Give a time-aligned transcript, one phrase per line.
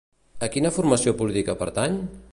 [0.47, 2.05] A quina formació política pertany?